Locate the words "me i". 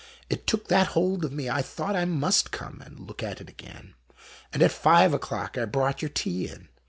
1.31-1.61